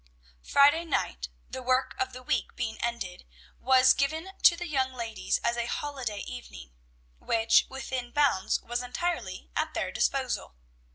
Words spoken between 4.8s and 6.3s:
ladies as a holiday